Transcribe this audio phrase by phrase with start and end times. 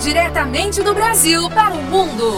[0.00, 2.32] Diretamente do Brasil para o mundo.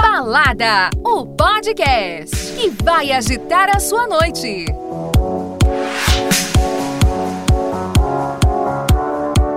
[0.00, 4.66] Balada, o podcast que vai agitar a sua noite.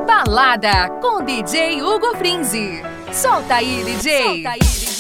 [0.08, 2.82] Balada com DJ Hugo Frinzi.
[3.12, 4.24] Solta aí, DJ.
[4.24, 4.93] Solta aí, DJ.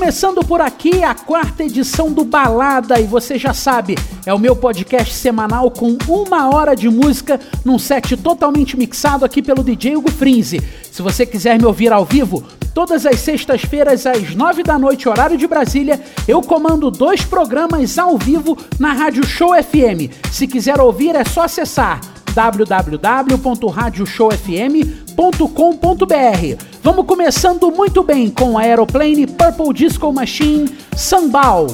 [0.00, 4.56] Começando por aqui a quarta edição do Balada, e você já sabe, é o meu
[4.56, 10.10] podcast semanal com uma hora de música num set totalmente mixado aqui pelo DJ Hugo
[10.10, 10.58] Frinzi.
[10.90, 12.42] Se você quiser me ouvir ao vivo,
[12.72, 18.16] todas as sextas-feiras às nove da noite, horário de Brasília, eu comando dois programas ao
[18.16, 20.08] vivo na Rádio Show FM.
[20.32, 22.00] Se quiser ouvir, é só acessar
[25.20, 26.64] www.radioshowfm.com.br.
[26.82, 31.66] Vamos começando muito bem com Aeroplane Purple Disco Machine Sambal.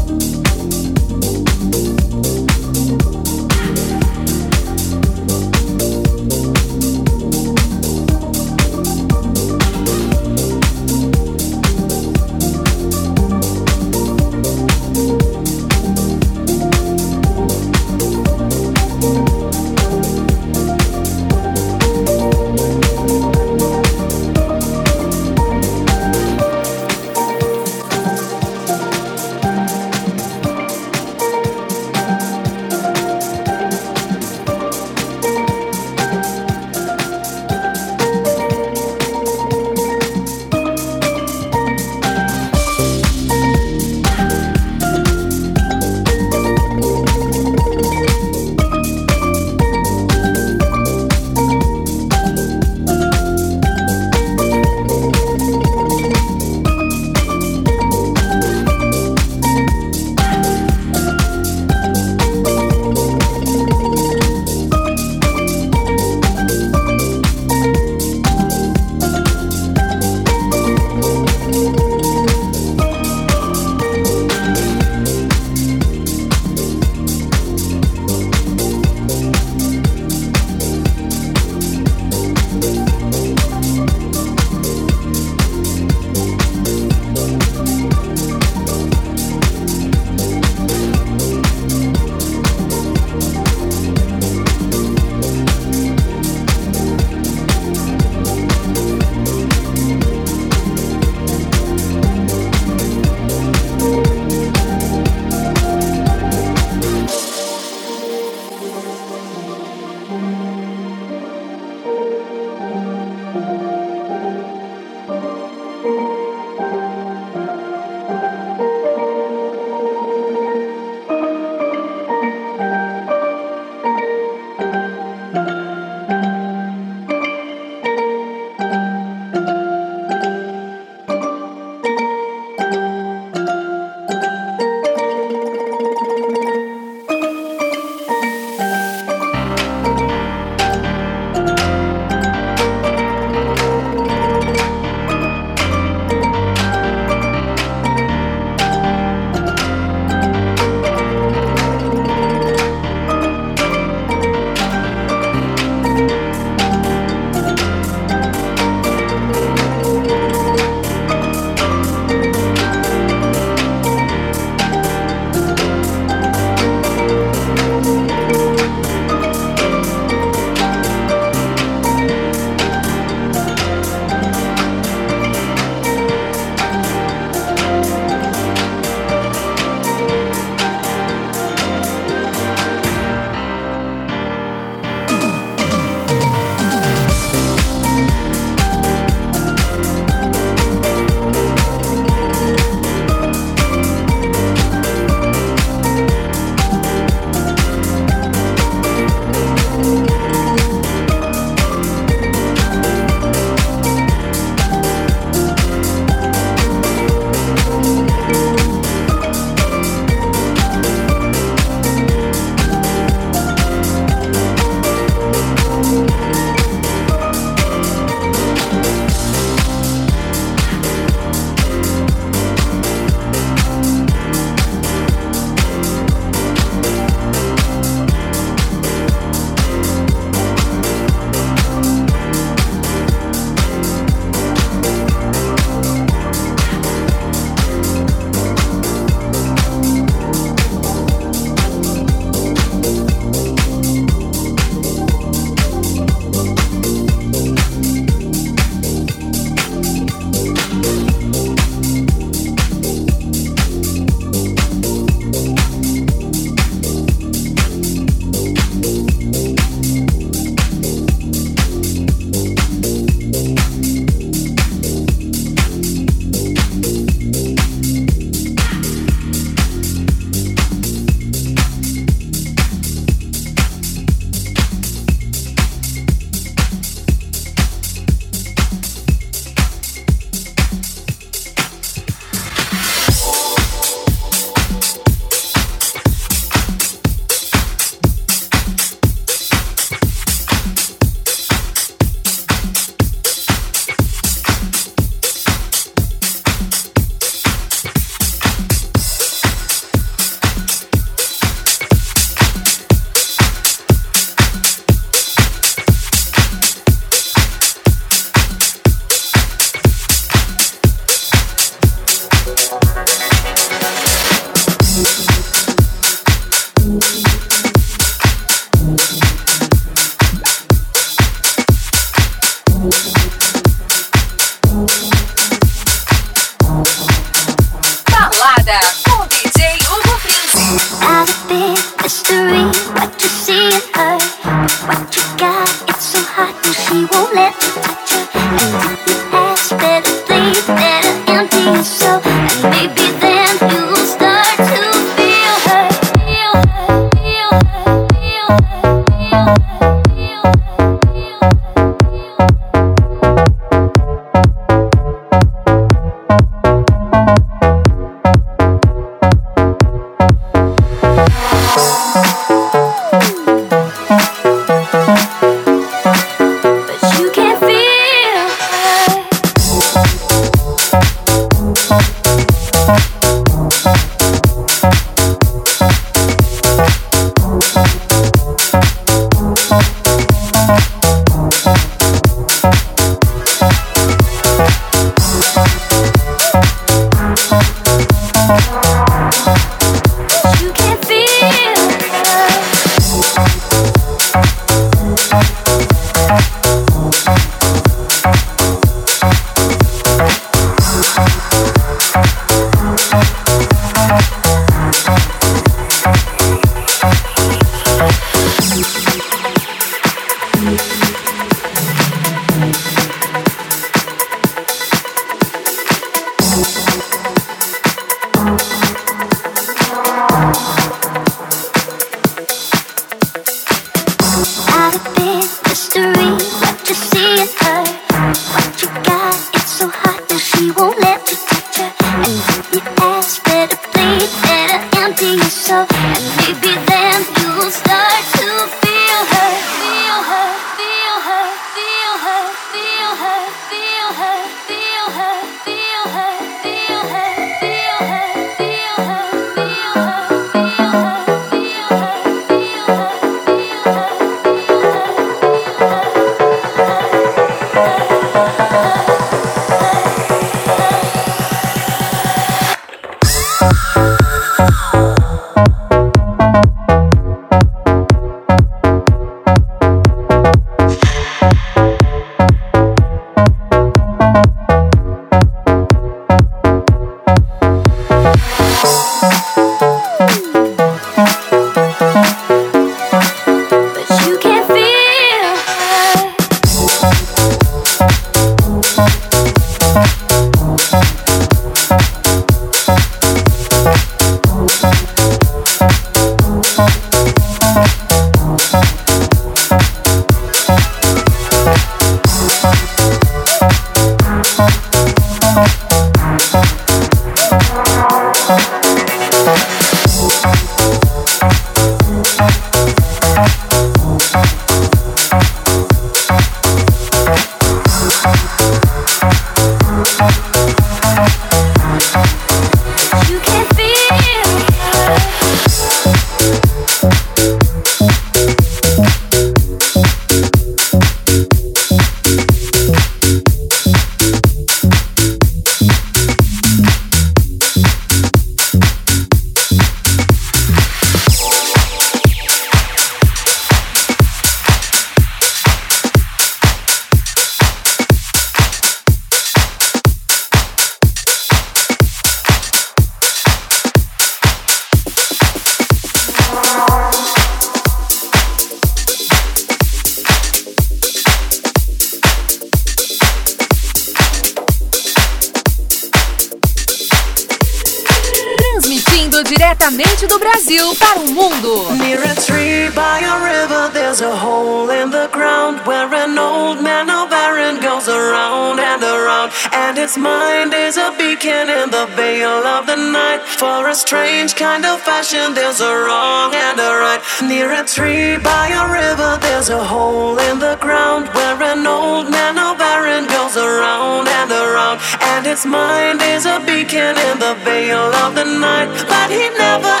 [584.47, 585.53] strange kind of fashion.
[585.53, 587.21] There's a wrong and a right.
[587.43, 592.31] Near a tree by a river, there's a hole in the ground where an old
[592.31, 594.99] man of Baron goes around and around.
[595.21, 600.00] And his mind is a beacon in the veil of the night, but he never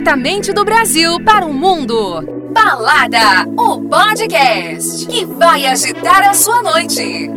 [0.00, 2.22] diretamente do Brasil para o mundo.
[2.52, 7.30] Balada, o podcast que vai agitar a sua noite.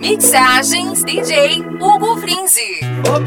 [0.00, 2.80] Mixagens DJ Hugo Frinzi.
[3.06, 3.20] Oh,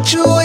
[0.00, 0.39] what you.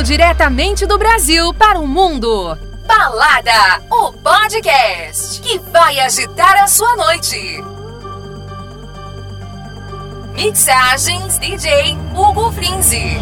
[0.00, 2.56] Diretamente do Brasil para o mundo.
[2.86, 7.64] Balada, o podcast que vai agitar a sua noite.
[10.34, 13.18] Mixagens DJ Hugo Frinzi.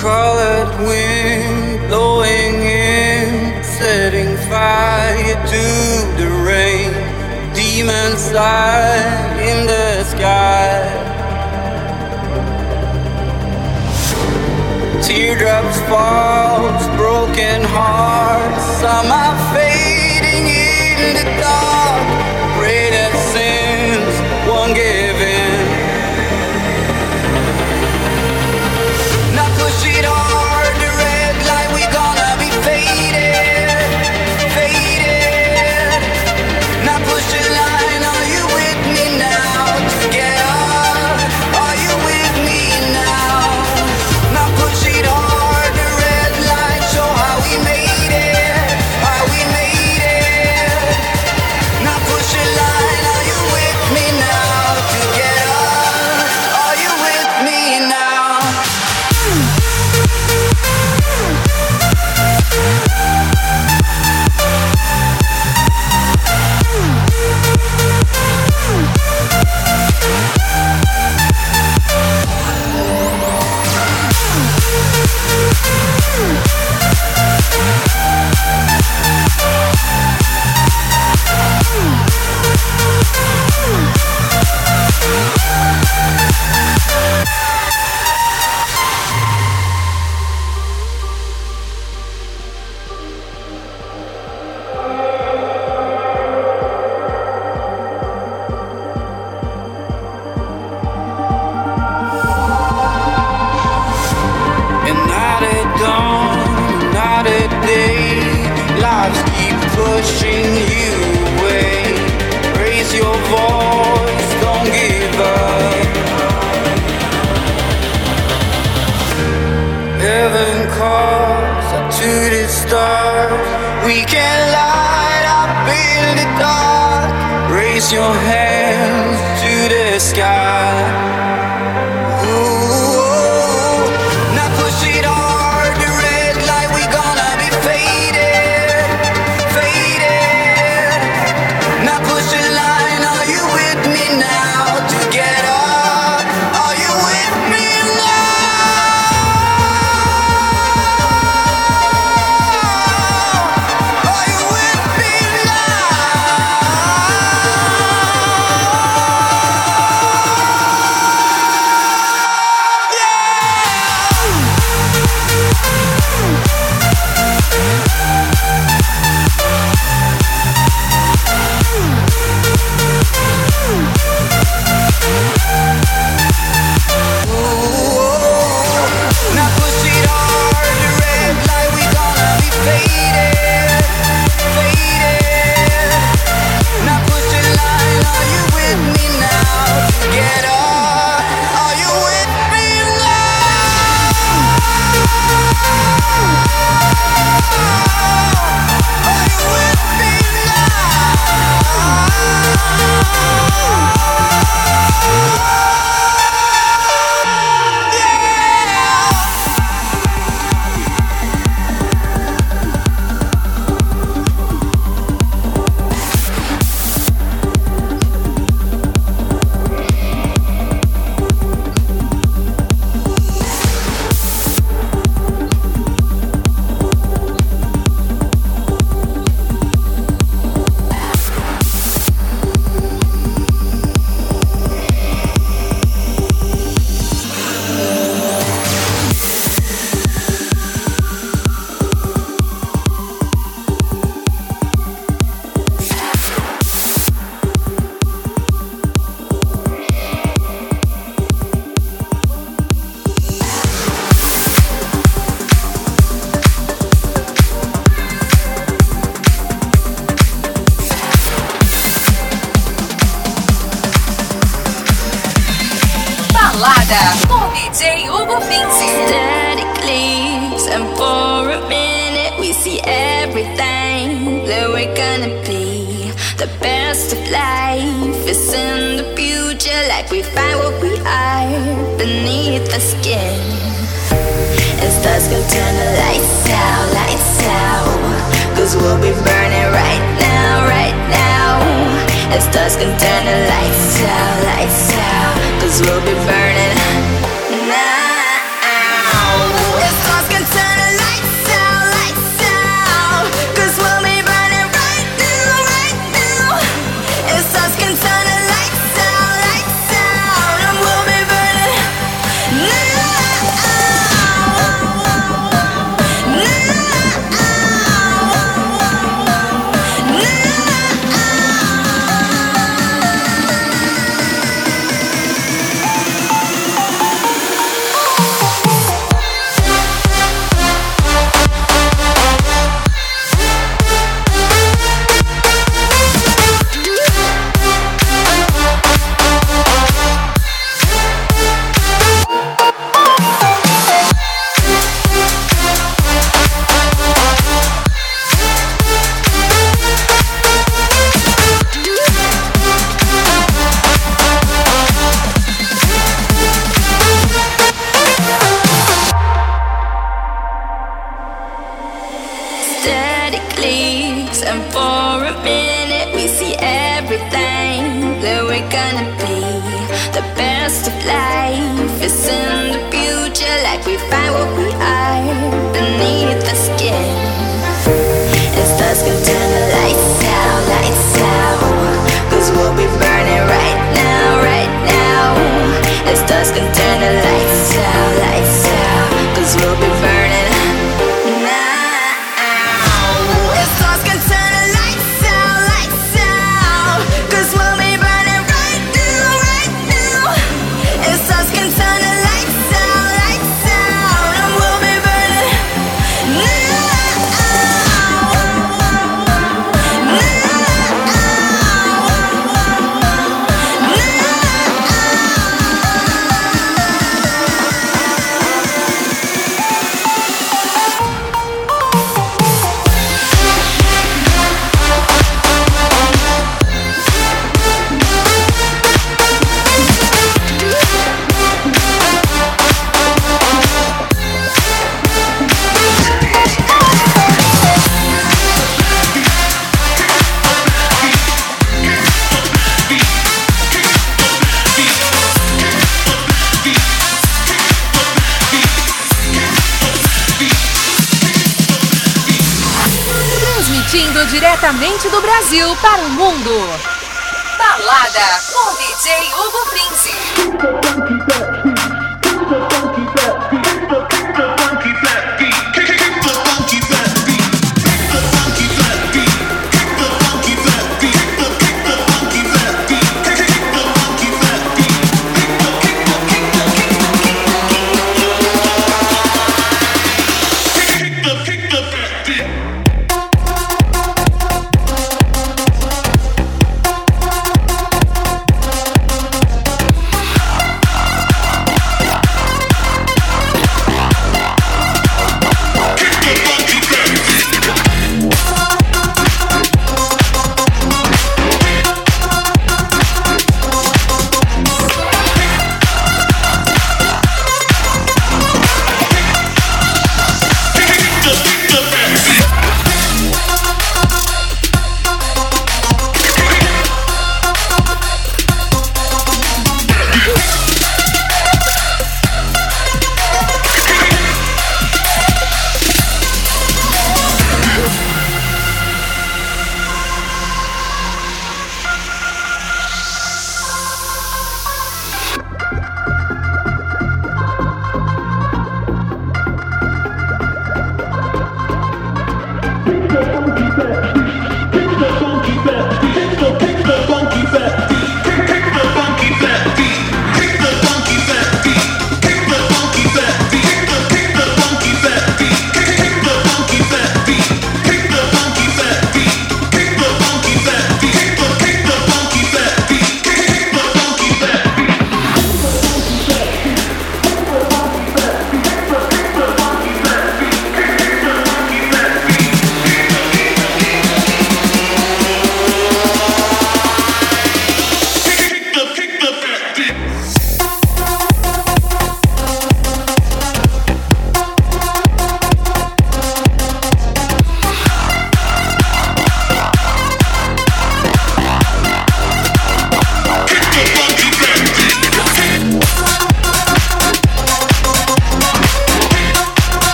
[0.00, 6.92] Colored wind blowing in, setting fire to the rain.
[7.54, 11.13] Demons lie in the sky.
[15.06, 19.73] teardrops falls, broken hearts on my face.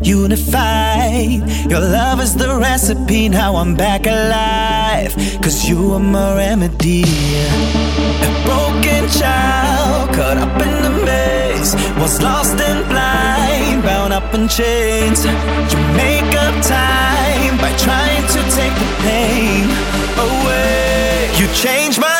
[0.00, 1.42] Unified.
[1.70, 5.14] Your love is the recipe, now I'm back alive.
[5.42, 7.02] Cause you are my remedy.
[7.02, 14.48] A broken child, caught up in the maze, was lost and blind, bound up in
[14.48, 15.24] chains.
[15.24, 19.64] You make up time by trying to take the pain
[20.18, 21.30] away.
[21.38, 22.17] You change my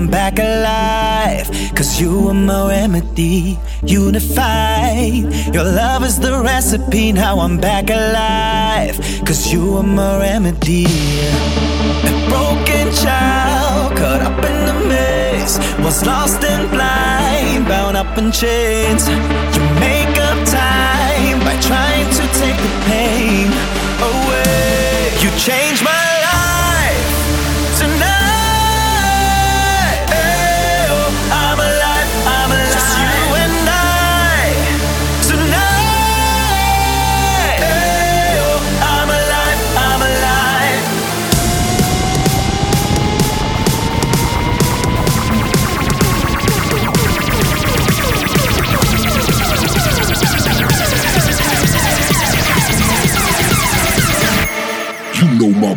[0.00, 1.46] I'm back alive.
[1.76, 5.28] Cause you are my remedy, unified.
[5.52, 8.96] Your love is the recipe, now I'm back alive.
[9.26, 10.86] Cause you are my remedy.
[10.86, 18.32] A broken child, caught up in the maze, was lost and blind, bound up in
[18.32, 19.06] chains.
[19.06, 23.52] You make up time by trying to take the pain
[24.00, 25.12] away.
[25.20, 25.99] You change my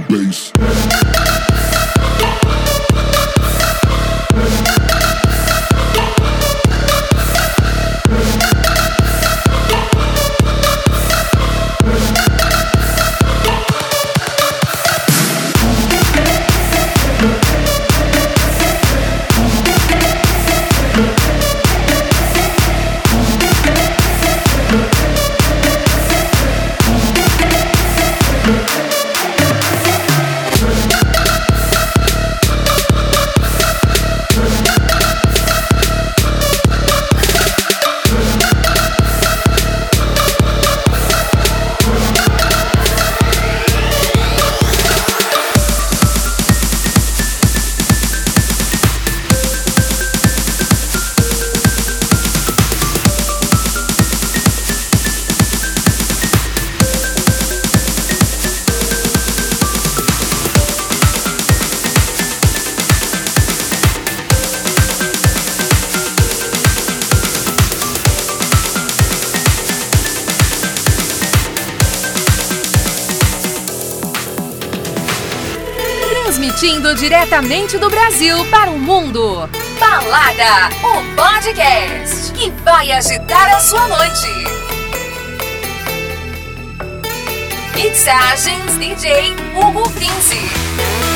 [0.10, 0.62] bass.
[77.14, 79.47] Diretamente do Brasil para o mundo.
[79.80, 84.28] Balada, o podcast que vai agitar a sua noite.
[87.76, 91.12] Mixagens DJ Hugo 15.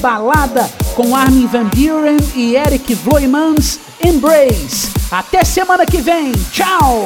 [0.00, 4.90] Balada com Armin Van Buren e Eric Vloeimans, Embrace.
[5.10, 7.04] Até semana que vem, tchau!